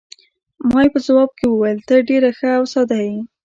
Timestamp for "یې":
0.85-0.89, 3.07-3.15